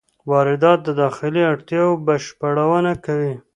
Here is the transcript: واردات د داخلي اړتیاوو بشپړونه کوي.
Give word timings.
واردات 0.31 0.79
د 0.83 0.89
داخلي 1.01 1.41
اړتیاوو 1.51 2.01
بشپړونه 2.05 2.91
کوي. 3.05 3.33